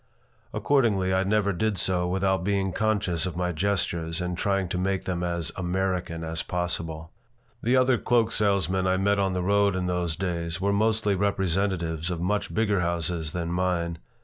Accordingly, 0.51 1.13
I 1.13 1.23
never 1.23 1.53
did 1.53 1.77
so 1.77 2.07
without 2.07 2.43
being 2.43 2.73
conscious 2.73 3.27
of 3.27 3.37
my 3.37 3.51
gestures 3.51 4.19
and 4.19 4.35
trying 4.35 4.67
to 4.69 4.79
make 4.79 5.05
them 5.05 5.21
as 5.21 5.51
"American" 5.55 6.23
as 6.23 6.41
possible 6.41 7.11
The 7.61 7.77
other 7.77 7.99
cloak 7.99 8.31
salesmen 8.31 8.87
I 8.87 8.97
met 8.97 9.19
on 9.19 9.33
the 9.33 9.43
road 9.43 9.75
in 9.75 9.85
those 9.85 10.15
days 10.15 10.59
were 10.59 10.73
mostly 10.73 11.13
representatives 11.13 12.09
of 12.09 12.19
much 12.19 12.51
bigger 12.51 12.79
houses 12.79 13.31
than 13.33 13.49
mine. 13.51 13.99